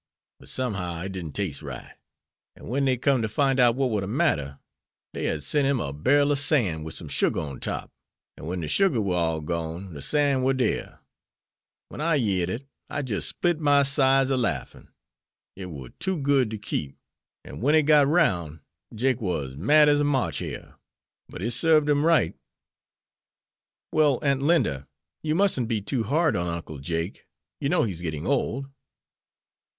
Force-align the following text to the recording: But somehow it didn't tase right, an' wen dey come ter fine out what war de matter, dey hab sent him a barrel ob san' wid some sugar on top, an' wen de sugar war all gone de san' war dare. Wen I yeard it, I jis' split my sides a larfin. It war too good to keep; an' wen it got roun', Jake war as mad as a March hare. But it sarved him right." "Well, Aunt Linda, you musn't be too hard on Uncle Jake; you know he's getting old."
But 0.39 0.49
somehow 0.49 1.03
it 1.03 1.11
didn't 1.11 1.35
tase 1.35 1.61
right, 1.61 1.93
an' 2.55 2.65
wen 2.67 2.85
dey 2.85 2.97
come 2.97 3.21
ter 3.21 3.27
fine 3.27 3.59
out 3.59 3.75
what 3.75 3.91
war 3.91 4.01
de 4.01 4.07
matter, 4.07 4.57
dey 5.13 5.25
hab 5.25 5.41
sent 5.43 5.67
him 5.67 5.79
a 5.79 5.93
barrel 5.93 6.31
ob 6.31 6.39
san' 6.39 6.81
wid 6.83 6.95
some 6.95 7.07
sugar 7.07 7.39
on 7.39 7.59
top, 7.59 7.91
an' 8.35 8.47
wen 8.47 8.61
de 8.61 8.67
sugar 8.67 8.99
war 8.99 9.13
all 9.15 9.41
gone 9.41 9.93
de 9.93 10.01
san' 10.01 10.41
war 10.41 10.55
dare. 10.55 11.01
Wen 11.91 12.01
I 12.01 12.15
yeard 12.15 12.49
it, 12.49 12.67
I 12.89 13.03
jis' 13.03 13.27
split 13.27 13.59
my 13.59 13.83
sides 13.83 14.31
a 14.31 14.37
larfin. 14.37 14.89
It 15.55 15.67
war 15.67 15.89
too 15.89 16.17
good 16.17 16.49
to 16.49 16.57
keep; 16.57 16.97
an' 17.45 17.59
wen 17.61 17.75
it 17.75 17.83
got 17.83 18.07
roun', 18.07 18.61
Jake 18.95 19.21
war 19.21 19.43
as 19.43 19.55
mad 19.55 19.87
as 19.87 19.99
a 19.99 20.03
March 20.03 20.39
hare. 20.39 20.77
But 21.29 21.43
it 21.43 21.51
sarved 21.51 21.87
him 21.87 22.03
right." 22.03 22.35
"Well, 23.91 24.17
Aunt 24.23 24.41
Linda, 24.41 24.87
you 25.21 25.35
musn't 25.35 25.67
be 25.67 25.79
too 25.79 26.05
hard 26.05 26.35
on 26.35 26.47
Uncle 26.47 26.79
Jake; 26.79 27.27
you 27.59 27.69
know 27.69 27.83
he's 27.83 28.01
getting 28.01 28.25
old." 28.25 28.65